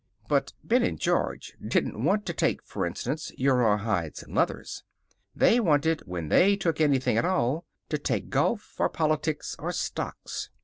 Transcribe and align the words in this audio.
But 0.27 0.53
Ben 0.63 0.81
and 0.81 0.99
George 0.99 1.53
didn't 1.63 2.03
want 2.03 2.25
to 2.25 2.33
take, 2.33 2.63
f'rinstance, 2.63 3.31
your 3.37 3.57
raw 3.57 3.77
hides 3.77 4.23
and 4.23 4.33
leathers. 4.33 4.83
They 5.35 5.59
wanted, 5.59 6.01
when 6.07 6.29
they 6.29 6.55
took 6.55 6.81
anything 6.81 7.17
at 7.19 7.25
all, 7.25 7.67
to 7.89 7.99
take 7.99 8.31
golf, 8.31 8.79
or 8.79 8.89
politics, 8.89 9.55
or 9.59 9.71
stocks. 9.71 10.49